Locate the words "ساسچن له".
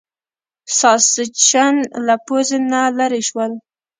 0.79-2.15